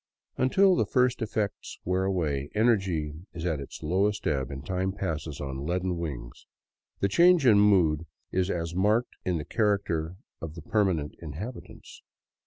[0.35, 5.39] Until the first effects wear away, energy is at its lowest ebb and time passes
[5.39, 6.47] on leaden wings.
[7.01, 12.01] The change in mood is as marked as in the character of the permanent inhabitants.